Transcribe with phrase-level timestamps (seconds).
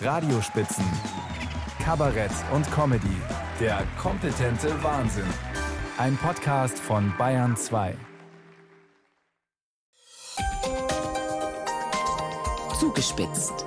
[0.00, 0.84] Radiospitzen,
[1.84, 3.16] Kabarett und Comedy.
[3.58, 5.26] Der kompetente Wahnsinn.
[5.98, 7.96] Ein Podcast von Bayern 2.
[12.78, 13.66] Zugespitzt.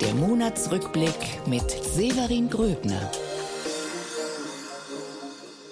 [0.00, 3.08] Der Monatsrückblick mit Severin Gröbner.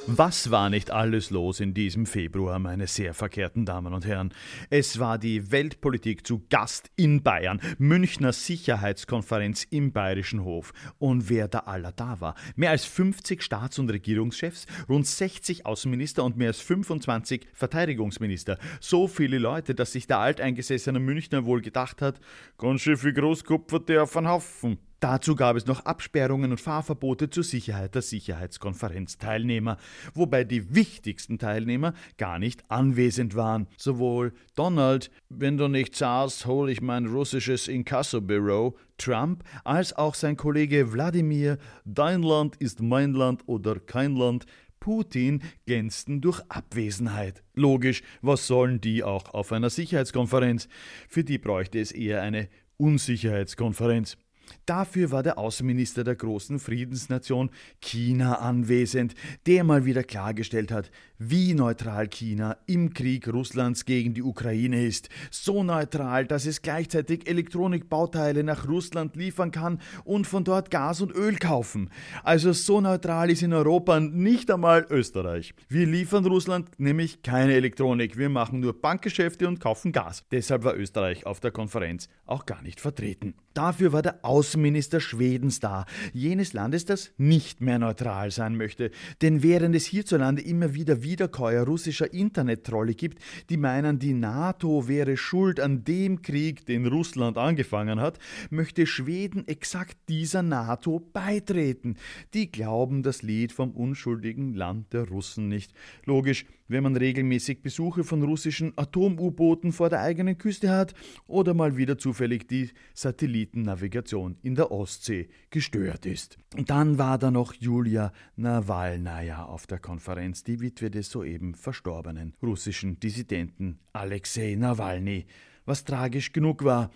[0.09, 4.33] Was war nicht alles los in diesem Februar, meine sehr verkehrten Damen und Herren?
[4.71, 10.73] Es war die Weltpolitik zu Gast in Bayern, Münchner Sicherheitskonferenz im Bayerischen Hof.
[10.99, 12.37] Und wer da aller da war?
[12.55, 18.59] Mehr als 50 Staats- und Regierungschefs, rund 60 Außenminister und mehr als 25 Verteidigungsminister.
[18.79, 22.21] So viele Leute, dass sich der alteingesessene Münchner wohl gedacht hat,
[22.59, 24.79] ganz schön viel Großkupfer der auf einen Haufen.
[25.01, 29.77] Dazu gab es noch Absperrungen und Fahrverbote zur Sicherheit der Sicherheitskonferenzteilnehmer,
[30.15, 33.67] wobei die wichtigsten Teilnehmer gar nicht anwesend waren.
[33.77, 40.39] Sowohl Donald, wenn du nicht zahlst, hol ich mein russisches Inkassobüro, Trump, als auch sein
[40.39, 44.47] Kollege Wladimir, dein Land ist mein Land oder kein Land,
[44.81, 47.43] Putin glänzten durch Abwesenheit.
[47.55, 50.69] Logisch, was sollen die auch auf einer Sicherheitskonferenz?
[51.09, 54.17] Für die bräuchte es eher eine Unsicherheitskonferenz.
[54.67, 59.15] Dafür war der Außenminister der großen Friedensnation China anwesend,
[59.47, 65.09] der mal wieder klargestellt hat, wie neutral China im Krieg Russlands gegen die Ukraine ist.
[65.31, 71.15] So neutral, dass es gleichzeitig Elektronikbauteile nach Russland liefern kann und von dort Gas und
[71.15, 71.91] Öl kaufen.
[72.23, 75.55] Also so neutral ist in Europa nicht einmal Österreich.
[75.69, 80.25] Wir liefern Russland nämlich keine Elektronik, wir machen nur Bankgeschäfte und kaufen Gas.
[80.31, 83.35] Deshalb war Österreich auf der Konferenz auch gar nicht vertreten.
[83.57, 88.91] Dafür war der Außenminister Schwedens da, jenes Landes, das nicht mehr neutral sein möchte.
[89.23, 93.19] Denn während es hierzulande immer wieder Wiederkäuer russischer Internettrolle gibt,
[93.49, 98.19] die meinen, die NATO wäre schuld an dem Krieg, den Russland angefangen hat,
[98.51, 101.97] möchte Schweden exakt dieser NATO beitreten.
[102.35, 105.73] Die glauben das Lied vom unschuldigen Land der Russen nicht.
[106.05, 110.95] Logisch, wenn man regelmäßig Besuche von russischen Atom-U-Booten vor der eigenen Küste hat
[111.27, 116.39] oder mal wieder zufällig die Satellitennavigation in der Ostsee gestört ist.
[116.67, 122.99] Dann war da noch Julia Nawalnaja auf der Konferenz, die Witwe des soeben verstorbenen russischen
[123.01, 125.27] Dissidenten Alexei Nawalny,
[125.65, 126.91] was tragisch genug war.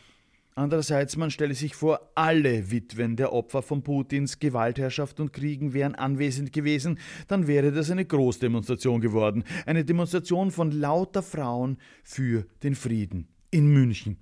[0.61, 5.95] Andererseits, man stelle sich vor, alle Witwen der Opfer von Putins Gewaltherrschaft und Kriegen wären
[5.95, 6.99] anwesend gewesen,
[7.29, 13.69] dann wäre das eine Großdemonstration geworden, eine Demonstration von lauter Frauen für den Frieden in
[13.69, 14.19] München.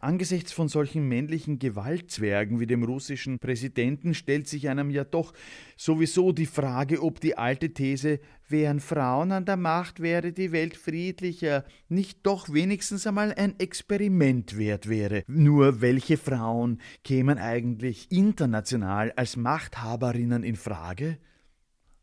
[0.00, 5.32] Angesichts von solchen männlichen Gewaltzwergen wie dem russischen Präsidenten stellt sich einem ja doch
[5.76, 10.76] sowieso die Frage, ob die alte These, wären Frauen an der Macht, wäre die Welt
[10.76, 15.22] friedlicher, nicht doch wenigstens einmal ein Experiment wert wäre.
[15.26, 21.18] Nur welche Frauen kämen eigentlich international als Machthaberinnen in Frage?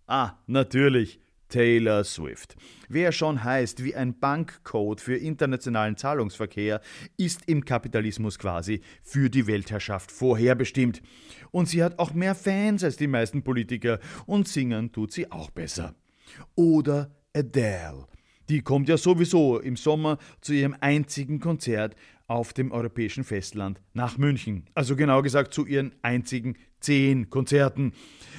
[0.07, 2.55] Ah, natürlich Taylor Swift.
[2.89, 6.81] Wer schon heißt wie ein Bankcode für internationalen Zahlungsverkehr,
[7.17, 11.01] ist im Kapitalismus quasi für die Weltherrschaft vorherbestimmt.
[11.51, 15.49] Und sie hat auch mehr Fans als die meisten Politiker und singen tut sie auch
[15.49, 15.95] besser.
[16.55, 18.07] Oder Adele.
[18.49, 21.95] Die kommt ja sowieso im Sommer zu ihrem einzigen Konzert
[22.27, 24.65] auf dem europäischen Festland nach München.
[24.73, 27.93] Also genau gesagt zu ihren einzigen zehn Konzerten.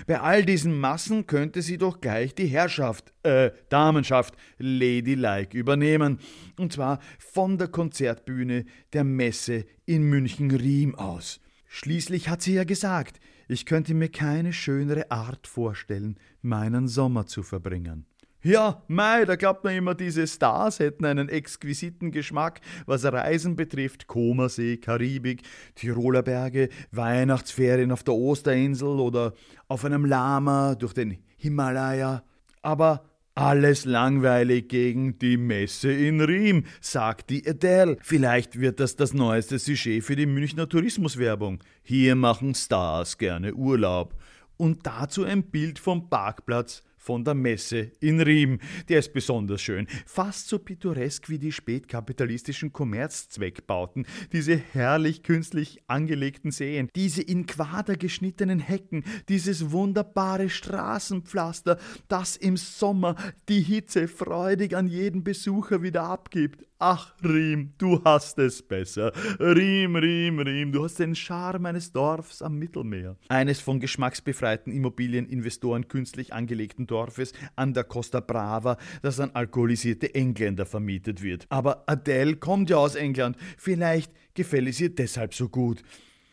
[0.07, 6.19] Bei all diesen Massen könnte sie doch gleich die Herrschaft, äh, Damenschaft, Ladylike übernehmen.
[6.59, 11.41] Und zwar von der Konzertbühne der Messe in München-Riem aus.
[11.67, 17.43] Schließlich hat sie ja gesagt, ich könnte mir keine schönere Art vorstellen, meinen Sommer zu
[17.43, 18.07] verbringen.
[18.43, 24.07] Ja, mei, da glaubt man immer, diese Stars hätten einen exquisiten Geschmack, was Reisen betrifft.
[24.07, 25.43] Komersee, Karibik,
[25.75, 29.35] Tiroler Berge, Weihnachtsferien auf der Osterinsel oder
[29.67, 32.23] auf einem Lama durch den Himalaya.
[32.63, 33.03] Aber
[33.35, 37.97] alles langweilig gegen die Messe in Riem, sagt die Adele.
[38.03, 41.59] Vielleicht wird das das neueste Sujet für die Münchner Tourismuswerbung.
[41.83, 44.15] Hier machen Stars gerne Urlaub.
[44.57, 48.59] Und dazu ein Bild vom Parkplatz von der Messe in Riem.
[48.91, 56.51] Der ist besonders schön, fast so pittoresk wie die spätkapitalistischen Kommerzzweckbauten, diese herrlich künstlich angelegten
[56.51, 61.79] Seen, diese in Quader geschnittenen Hecken, dieses wunderbare Straßenpflaster,
[62.09, 63.17] das im Sommer
[63.49, 66.68] die Hitze freudig an jeden Besucher wieder abgibt.
[66.81, 69.13] Ach, Riem, du hast es besser.
[69.41, 73.17] Riem, Riem, Riem, du hast den Charme eines Dorfs am Mittelmeer.
[73.29, 80.67] Eines von geschmacksbefreiten Immobilieninvestoren künstlich angelegten Dorfes an der Costa Brava, das an alkoholisierte Engländer
[80.67, 81.47] vermietet wird.
[81.49, 83.37] Aber Adele kommt ja aus England.
[83.57, 85.83] Vielleicht gefällt es ihr deshalb so gut.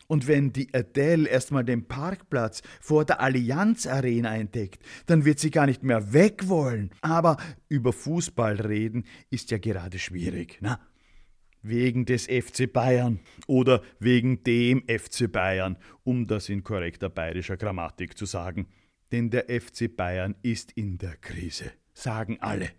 [0.07, 5.52] Und wenn die Adele erstmal den Parkplatz vor der Allianz Arena entdeckt, dann wird sie
[5.52, 6.92] gar nicht mehr weg wollen.
[7.02, 7.38] Aber
[7.69, 10.80] über Fußball reden ist ja gerade schwierig, na?
[11.62, 18.16] Wegen des FC Bayern oder wegen dem FC Bayern, um das in korrekter bayerischer Grammatik
[18.16, 18.68] zu sagen.
[19.12, 22.69] Denn der FC Bayern ist in der Krise, sagen alle.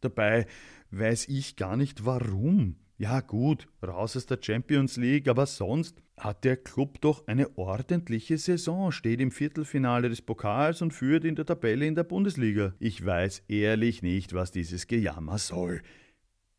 [0.00, 0.46] Dabei
[0.90, 2.76] weiß ich gar nicht warum.
[3.00, 8.38] Ja gut, raus aus der Champions League, aber sonst hat der Club doch eine ordentliche
[8.38, 12.74] Saison, steht im Viertelfinale des Pokals und führt in der Tabelle in der Bundesliga.
[12.80, 15.80] Ich weiß ehrlich nicht, was dieses Gejammer soll.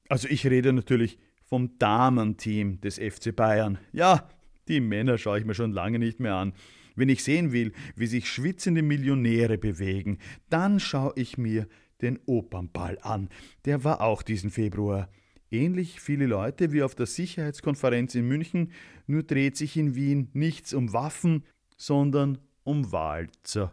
[0.07, 3.77] Also ich rede natürlich vom Damenteam des FC Bayern.
[3.91, 4.29] Ja,
[4.69, 6.53] die Männer schaue ich mir schon lange nicht mehr an.
[6.95, 10.19] Wenn ich sehen will, wie sich schwitzende Millionäre bewegen,
[10.49, 11.67] dann schaue ich mir
[12.01, 13.27] den Opernball an.
[13.65, 15.09] Der war auch diesen Februar.
[15.51, 18.71] Ähnlich viele Leute wie auf der Sicherheitskonferenz in München,
[19.07, 21.43] nur dreht sich in Wien nichts um Waffen,
[21.75, 23.71] sondern um Walzer.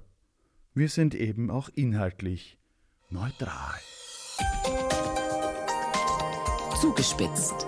[0.73, 2.59] Wir sind eben auch inhaltlich
[3.11, 3.75] neutral.
[6.81, 7.67] Zugespitzt.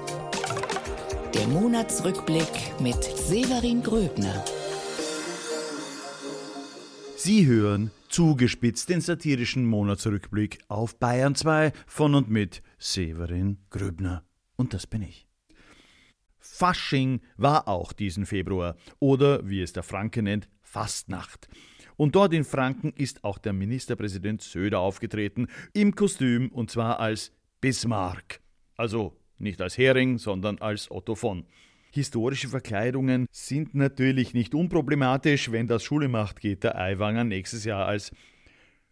[1.34, 4.42] Der Monatsrückblick mit Severin Gröbner.
[7.16, 14.24] Sie hören zugespitzt den satirischen Monatsrückblick auf Bayern 2 von und mit Severin Gröbner.
[14.56, 15.28] Und das bin ich.
[16.40, 21.48] Fasching war auch diesen Februar oder wie es der Franke nennt, Fastnacht.
[21.96, 27.30] Und dort in Franken ist auch der Ministerpräsident Söder aufgetreten, im Kostüm und zwar als
[27.60, 28.40] Bismarck.
[28.74, 31.46] Also nicht als Hering, sondern als Otto von.
[31.90, 37.86] Historische Verkleidungen sind natürlich nicht unproblematisch, wenn das Schule macht, geht der Aiwanger nächstes Jahr
[37.86, 38.12] als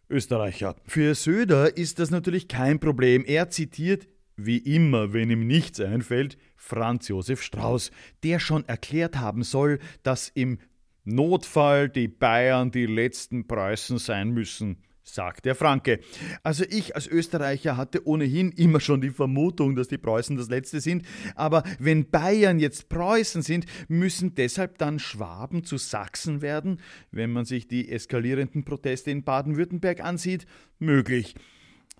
[0.09, 0.75] Österreicher.
[0.85, 3.23] Für Söder ist das natürlich kein Problem.
[3.25, 7.91] Er zitiert, wie immer, wenn ihm nichts einfällt, Franz Josef Strauß,
[8.23, 10.59] der schon erklärt haben soll, dass im
[11.03, 15.99] Notfall die Bayern die letzten Preußen sein müssen sagt der Franke.
[16.43, 20.79] Also ich als Österreicher hatte ohnehin immer schon die Vermutung, dass die Preußen das Letzte
[20.79, 21.05] sind,
[21.35, 26.79] aber wenn Bayern jetzt Preußen sind, müssen deshalb dann Schwaben zu Sachsen werden,
[27.11, 30.45] wenn man sich die eskalierenden Proteste in Baden-Württemberg ansieht,
[30.79, 31.35] möglich.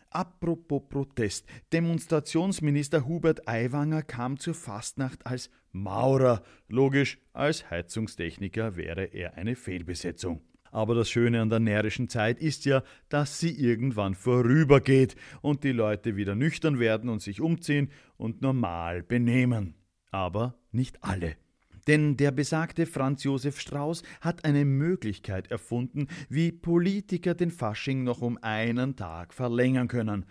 [0.09, 1.45] Apropos Protest.
[1.74, 6.44] Demonstrationsminister Hubert Aiwanger kam zur Fastnacht als Maurer.
[6.69, 10.42] Logisch, als Heizungstechniker wäre er eine Fehlbesetzung.
[10.72, 15.72] Aber das Schöne an der närrischen Zeit ist ja, dass sie irgendwann vorübergeht und die
[15.72, 19.75] Leute wieder nüchtern werden und sich umziehen und normal benehmen.
[20.12, 21.36] Aber nicht alle.
[21.88, 28.22] Denn der besagte Franz Josef Strauß hat eine Möglichkeit erfunden, wie Politiker den Fasching noch
[28.22, 30.25] um einen Tag verlängern können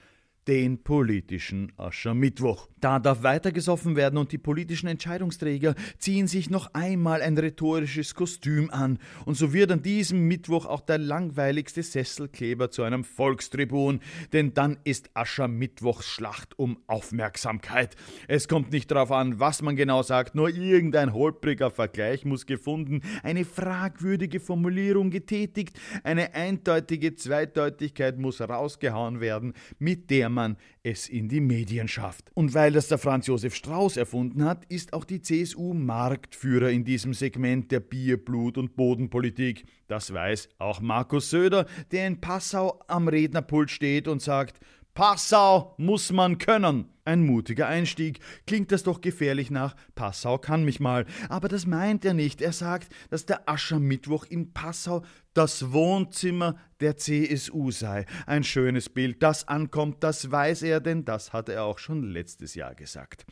[0.49, 2.69] den politischen Aschermittwoch.
[2.81, 8.71] Da darf weitergesoffen werden und die politischen Entscheidungsträger ziehen sich noch einmal ein rhetorisches Kostüm
[8.71, 8.99] an.
[9.25, 14.01] Und so wird an diesem Mittwoch auch der langweiligste Sesselkleber zu einem Volkstribun,
[14.33, 17.97] denn dann ist Aschermittwochs Schlacht um Aufmerksamkeit.
[18.29, 23.01] Es kommt nicht darauf an, was man genau sagt, nur irgendein holpriger Vergleich muss gefunden,
[23.23, 31.29] eine fragwürdige Formulierung getätigt, eine eindeutige Zweideutigkeit muss rausgehauen werden, mit der man es in
[31.29, 32.31] die Medien schafft.
[32.35, 36.85] Und weil das der Franz Josef Strauß erfunden hat, ist auch die CSU Marktführer in
[36.85, 39.65] diesem Segment der Bier, Blut und Bodenpolitik.
[39.89, 44.61] Das weiß auch Markus Söder, der in Passau am Rednerpult steht und sagt,
[44.97, 46.89] Passau muss man können.
[47.05, 48.19] Ein mutiger Einstieg.
[48.47, 51.05] Klingt das doch gefährlich nach Passau kann mich mal.
[51.29, 52.41] Aber das meint er nicht.
[52.41, 58.07] Er sagt, dass der Aschermittwoch in Passau das Wohnzimmer der CSU sei.
[58.25, 62.55] Ein schönes Bild, das ankommt, das weiß er, denn das hat er auch schon letztes
[62.55, 63.27] Jahr gesagt.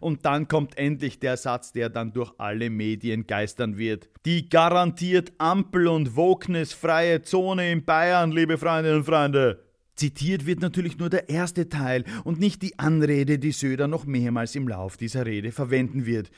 [0.00, 4.10] Und dann kommt endlich der Satz, der dann durch alle Medien geistern wird.
[4.26, 9.67] Die garantiert Ampel- und Wokeness-freie Zone in Bayern, liebe Freundinnen und Freunde.
[9.98, 14.54] Zitiert wird natürlich nur der erste Teil und nicht die Anrede, die Söder noch mehrmals
[14.54, 16.30] im Lauf dieser Rede verwenden wird.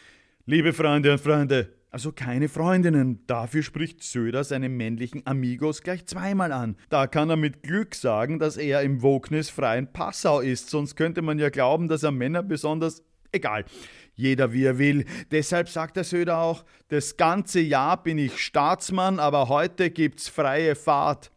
[0.46, 3.26] Liebe Freunde und Freunde, also keine Freundinnen.
[3.26, 6.74] Dafür spricht Söder seine männlichen Amigos gleich zweimal an.
[6.88, 11.38] Da kann er mit Glück sagen, dass er im Wognis-freien Passau ist, sonst könnte man
[11.38, 13.66] ja glauben, dass er Männer besonders egal.
[14.14, 15.04] Jeder wie er will.
[15.32, 20.74] Deshalb sagt der Söder auch, das ganze Jahr bin ich Staatsmann, aber heute gibt's freie
[20.74, 21.30] Fahrt.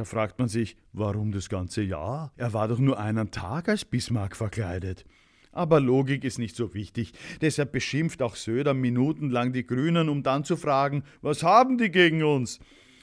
[0.00, 2.32] Da fragt man sich, warum das ganze Jahr?
[2.38, 5.04] Er war doch nur einen Tag als Bismarck verkleidet.
[5.52, 7.12] Aber Logik ist nicht so wichtig.
[7.42, 12.24] Deshalb beschimpft auch Söder minutenlang die Grünen, um dann zu fragen, was haben die gegen
[12.24, 12.60] uns?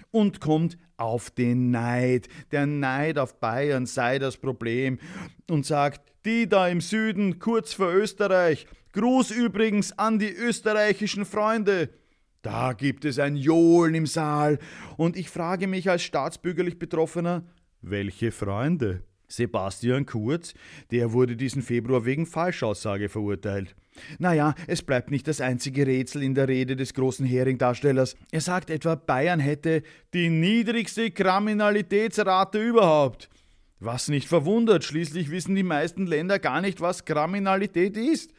[0.09, 2.29] Und kommt auf den Neid.
[2.51, 4.97] Der Neid auf Bayern sei das Problem.
[5.47, 11.89] Und sagt, die da im Süden, kurz vor Österreich, Gruß übrigens an die österreichischen Freunde.
[12.47, 14.57] Da gibt es ein Johlen im Saal,
[14.95, 17.43] und ich frage mich als staatsbürgerlich Betroffener,
[17.81, 19.03] welche Freunde?
[19.27, 20.53] Sebastian Kurz,
[20.89, 23.75] der wurde diesen Februar wegen Falschaussage verurteilt.
[24.17, 28.15] Naja, es bleibt nicht das einzige Rätsel in der Rede des großen Hering-Darstellers.
[28.31, 33.27] Er sagt etwa, Bayern hätte die niedrigste Kriminalitätsrate überhaupt.
[33.81, 38.31] Was nicht verwundert, schließlich wissen die meisten Länder gar nicht, was Kriminalität ist.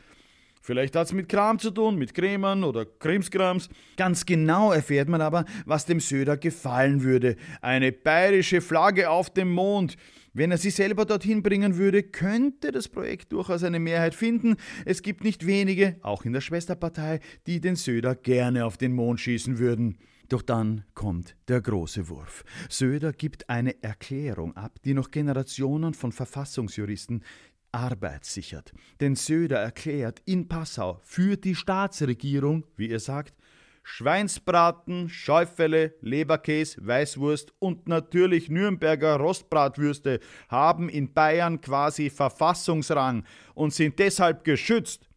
[0.69, 3.71] Vielleicht hat es mit Kram zu tun, mit Krämern oder Krimskrams.
[3.97, 7.37] Ganz genau erfährt man aber, was dem Söder gefallen würde.
[7.63, 9.97] Eine bayerische Flagge auf dem Mond.
[10.35, 14.57] Wenn er sie selber dorthin bringen würde, könnte das Projekt durchaus eine Mehrheit finden.
[14.85, 19.21] Es gibt nicht wenige, auch in der Schwesterpartei, die den Söder gerne auf den Mond
[19.21, 19.97] schießen würden.
[20.29, 22.45] Doch dann kommt der große Wurf.
[22.69, 27.25] Söder gibt eine Erklärung ab, die noch Generationen von Verfassungsjuristen
[27.73, 28.73] Arbeit sichert.
[29.01, 33.35] Denn Söder erklärt in Passau für die Staatsregierung, wie er sagt,
[33.83, 43.99] Schweinsbraten, Schäufele, Leberkäse, Weißwurst und natürlich Nürnberger Rostbratwürste haben in Bayern quasi Verfassungsrang und sind
[43.99, 45.09] deshalb geschützt.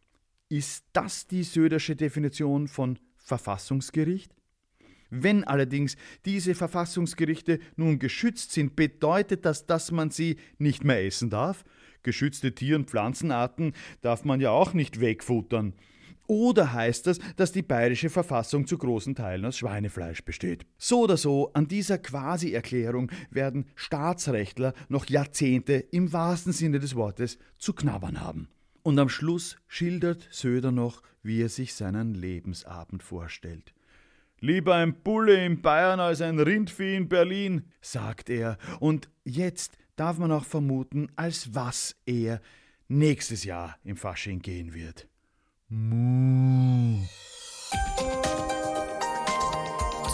[0.48, 4.34] Ist das die Södersche Definition von Verfassungsgericht?
[5.10, 11.28] Wenn allerdings diese Verfassungsgerichte nun geschützt sind, bedeutet das, dass man sie nicht mehr essen
[11.28, 11.62] darf?
[12.02, 15.74] Geschützte Tier- und Pflanzenarten darf man ja auch nicht wegfuttern.
[16.26, 20.64] Oder heißt das, dass die bayerische Verfassung zu großen Teilen aus Schweinefleisch besteht?
[20.78, 27.38] So oder so, an dieser Quasi-Erklärung werden Staatsrechtler noch Jahrzehnte im wahrsten Sinne des Wortes
[27.58, 28.48] zu knabbern haben.
[28.82, 33.74] Und am Schluss schildert Söder noch, wie er sich seinen Lebensabend vorstellt.
[34.40, 40.18] Lieber ein Bulle in Bayern als ein Rindvieh in Berlin, sagt er, und jetzt darf
[40.18, 42.40] man auch vermuten, als was er
[42.88, 45.08] nächstes Jahr im Fasching gehen wird.
[45.68, 46.98] Mu.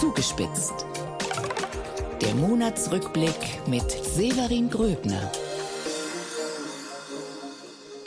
[0.01, 0.87] Zugespitzt.
[2.23, 5.33] Der Monatsrückblick mit Severin Gröbner.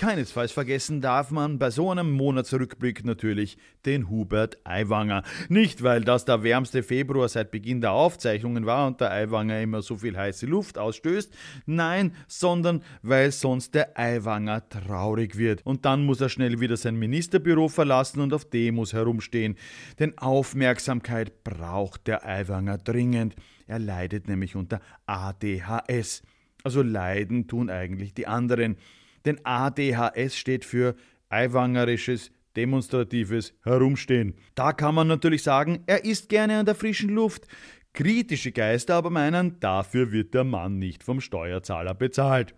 [0.01, 5.22] Keinesfalls vergessen darf man bei so einem Monatsrückblick natürlich den Hubert Aiwanger.
[5.48, 9.84] Nicht, weil das der wärmste Februar seit Beginn der Aufzeichnungen war und der Aiwanger immer
[9.84, 11.31] so viel heiße Luft ausstößt,
[11.67, 15.63] nein, sondern weil sonst der Aiwanger traurig wird.
[15.67, 19.55] Und dann muss er schnell wieder sein Ministerbüro verlassen und auf Demos herumstehen.
[20.00, 23.36] Denn Aufmerksamkeit braucht der Aiwanger dringend.
[23.67, 26.24] Er leidet nämlich unter ADHS.
[26.63, 28.77] Also leiden tun eigentlich die anderen.
[29.25, 30.96] Denn ADHS steht für
[31.30, 34.36] Eiwangerisches demonstratives Herumstehen.
[34.56, 37.48] Da kann man natürlich sagen, er ist gerne an der frischen Luft.
[37.94, 42.56] Kritische Geister aber meinen, dafür wird der Mann nicht vom Steuerzahler bezahlt.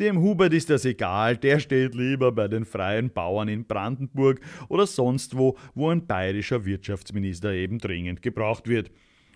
[0.00, 4.88] Dem Hubert ist das egal, der steht lieber bei den freien Bauern in Brandenburg oder
[4.88, 8.90] sonst wo, wo ein bayerischer Wirtschaftsminister eben dringend gebraucht wird.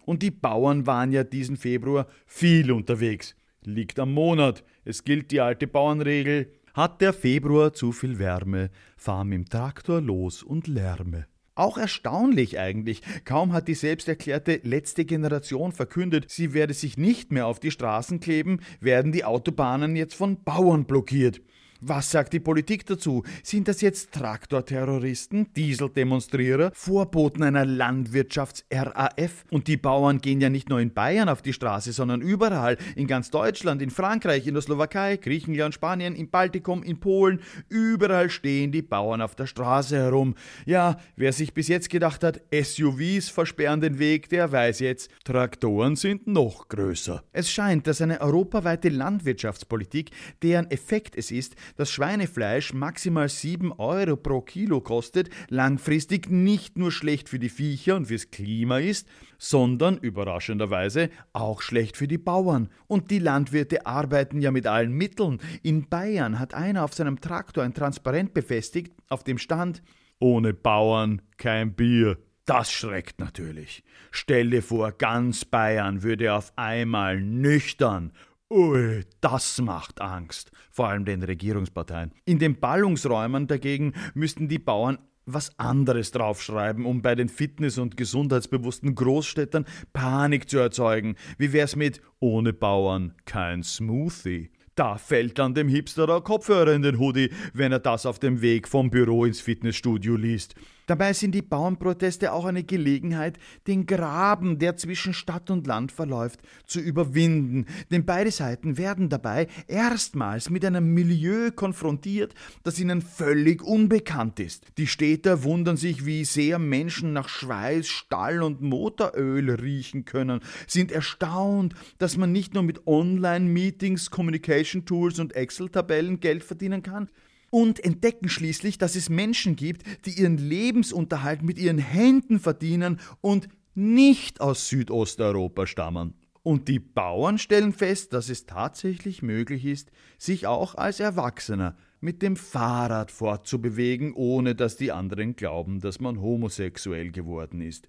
[0.04, 3.37] Und die Bauern waren ja diesen Februar viel unterwegs.
[3.62, 4.64] Liegt am Monat.
[4.84, 10.00] Es gilt die alte Bauernregel, hat der Februar zu viel Wärme, fahr mit dem Traktor
[10.00, 11.26] los und lärme.
[11.56, 13.02] Auch erstaunlich eigentlich.
[13.25, 18.20] Kaum hat die selbsterklärte letzte Generation verkündet, sie werde sich nicht mehr auf die Straßen
[18.20, 21.40] kleben, werden die Autobahnen jetzt von Bauern blockiert.
[21.80, 23.23] Was sagt die Politik dazu?
[23.44, 29.44] Sind das jetzt Traktorterroristen, Dieseldemonstrierer, Vorboten einer Landwirtschafts-RAF?
[29.52, 33.06] Und die Bauern gehen ja nicht nur in Bayern auf die Straße, sondern überall, in
[33.06, 38.73] ganz Deutschland, in Frankreich, in der Slowakei, Griechenland, Spanien, im Baltikum, in Polen, überall stehen
[38.73, 40.35] die Bauern auf der Straße herum.
[40.66, 45.94] Ja, wer sich bis jetzt gedacht hat, SUVs versperren den Weg, der weiß jetzt, Traktoren
[45.94, 47.23] sind noch größer.
[47.32, 50.11] Es scheint, dass eine europaweite Landwirtschaftspolitik,
[50.42, 56.92] deren Effekt es ist, dass Schweinefleisch maximal 7 Euro pro Kilo kostet, langfristig nicht nur
[56.92, 59.08] schlecht für die Viecher und fürs Klima ist,
[59.38, 62.68] sondern überraschenderweise auch schlecht für die Bauern.
[62.87, 65.38] Und die Landwirte arbeiten ja mit allen Mitteln.
[65.62, 69.82] In Bayern hat einer auf seinem Traktor ein Transparent befestigt, auf dem stand
[70.18, 72.18] Ohne Bauern kein Bier.
[72.48, 73.84] Das schreckt natürlich.
[74.10, 78.10] Stell dir vor, ganz Bayern würde auf einmal nüchtern
[78.50, 82.12] Ui, das macht Angst, vor allem den Regierungsparteien.
[82.24, 87.98] In den Ballungsräumen dagegen müssten die Bauern was anderes draufschreiben, um bei den fitness- und
[87.98, 91.16] gesundheitsbewussten Großstädtern Panik zu erzeugen.
[91.36, 94.50] Wie wär's mit ohne Bauern kein Smoothie?
[94.74, 98.40] Da fällt dann dem Hipster der Kopfhörer in den Hoodie, wenn er das auf dem
[98.40, 100.54] Weg vom Büro ins Fitnessstudio liest.
[100.88, 106.40] Dabei sind die Bauernproteste auch eine Gelegenheit, den Graben, der zwischen Stadt und Land verläuft,
[106.64, 107.66] zu überwinden.
[107.90, 114.64] Denn beide Seiten werden dabei erstmals mit einem Milieu konfrontiert, das ihnen völlig unbekannt ist.
[114.78, 120.90] Die Städter wundern sich, wie sehr Menschen nach Schweiß, Stall und Motoröl riechen können, sind
[120.90, 127.11] erstaunt, dass man nicht nur mit Online-Meetings, Communication Tools und Excel-Tabellen Geld verdienen kann,
[127.50, 133.48] und entdecken schließlich, dass es Menschen gibt, die ihren Lebensunterhalt mit ihren Händen verdienen und
[133.74, 136.14] nicht aus Südosteuropa stammen.
[136.42, 142.22] Und die Bauern stellen fest, dass es tatsächlich möglich ist, sich auch als Erwachsener mit
[142.22, 147.88] dem Fahrrad fortzubewegen, ohne dass die anderen glauben, dass man homosexuell geworden ist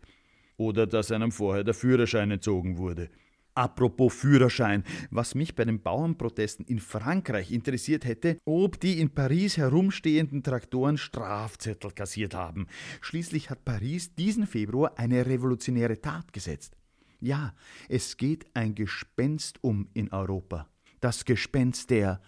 [0.58, 3.10] oder dass einem vorher der Führerschein entzogen wurde.
[3.56, 9.58] Apropos Führerschein, was mich bei den Bauernprotesten in Frankreich interessiert hätte, ob die in Paris
[9.58, 12.68] herumstehenden Traktoren Strafzettel kassiert haben.
[13.02, 16.78] Schließlich hat Paris diesen Februar eine revolutionäre Tat gesetzt.
[17.20, 17.54] Ja,
[17.90, 20.70] es geht ein Gespenst um in Europa.
[21.02, 22.22] Das Gespenst der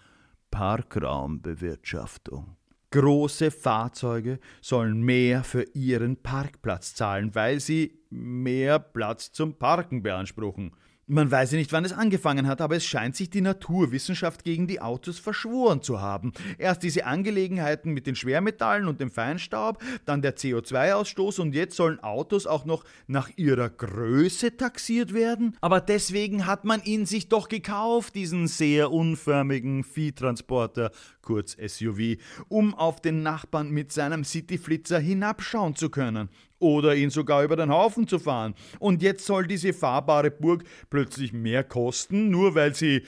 [0.50, 2.56] Parkraumbewirtschaftung.
[2.90, 10.76] Große Fahrzeuge sollen mehr für ihren Parkplatz zahlen, weil sie mehr Platz zum Parken beanspruchen.
[11.08, 14.68] Man weiß ja nicht, wann es angefangen hat, aber es scheint sich die Naturwissenschaft gegen
[14.68, 16.32] die Autos verschworen zu haben.
[16.58, 21.98] Erst diese Angelegenheiten mit den Schwermetallen und dem Feinstaub, dann der CO2-Ausstoß und jetzt sollen
[22.00, 25.56] Autos auch noch nach ihrer Größe taxiert werden?
[25.60, 30.92] Aber deswegen hat man ihn sich doch gekauft, diesen sehr unförmigen Viehtransporter,
[31.22, 32.16] kurz SUV,
[32.48, 37.70] um auf den Nachbarn mit seinem Cityflitzer hinabschauen zu können oder ihn sogar über den
[37.70, 38.54] Haufen zu fahren.
[38.78, 43.02] Und jetzt soll diese fahrbare Burg plötzlich mehr kosten, nur weil sie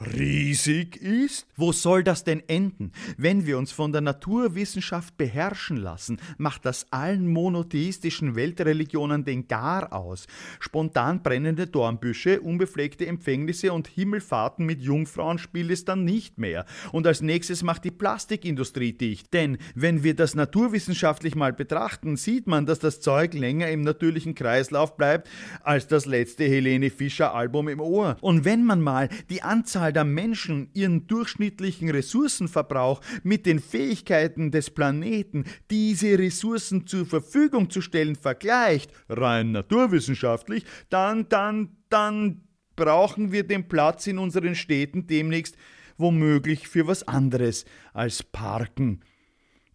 [0.00, 1.46] riesig ist?
[1.56, 2.90] Wo soll das denn enden?
[3.16, 9.92] Wenn wir uns von der Naturwissenschaft beherrschen lassen, macht das allen monotheistischen Weltreligionen den Gar
[9.92, 10.26] aus.
[10.58, 16.66] Spontan brennende Dornbüsche, unbefleckte Empfängnisse und Himmelfahrten mit Jungfrauen spielt es dann nicht mehr.
[16.90, 19.32] Und als nächstes macht die Plastikindustrie dicht.
[19.32, 24.34] Denn wenn wir das naturwissenschaftlich mal betrachten, sieht man, dass das Zeug länger im natürlichen
[24.34, 25.28] Kreislauf bleibt
[25.62, 28.16] als das letzte Helene Fischer Album im Ohr.
[28.20, 34.50] Und wenn man mal die Anzahl Anzahl der Menschen ihren durchschnittlichen Ressourcenverbrauch mit den Fähigkeiten
[34.50, 42.44] des Planeten, diese Ressourcen zur Verfügung zu stellen, vergleicht, rein naturwissenschaftlich, dann, dann, dann
[42.76, 45.56] brauchen wir den Platz in unseren Städten demnächst
[45.98, 49.00] womöglich für was anderes als Parken.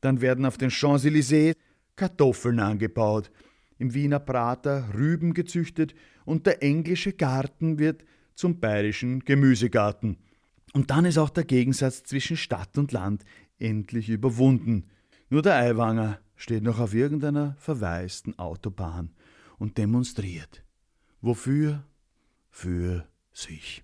[0.02, 1.54] Dann werden auf den Champs-Élysées
[1.96, 3.30] Kartoffeln angebaut,
[3.78, 5.94] im Wiener Prater Rüben gezüchtet
[6.26, 8.04] und der englische Garten wird
[8.40, 10.18] zum bayerischen Gemüsegarten.
[10.74, 13.26] Und dann ist auch der Gegensatz zwischen Stadt und Land
[13.60, 14.86] endlich überwunden.
[15.30, 19.12] Nur der Eiwanger steht noch auf irgendeiner verwaisten Autobahn
[19.58, 20.64] und demonstriert.
[21.22, 21.84] Wofür?
[22.50, 23.84] Für sich.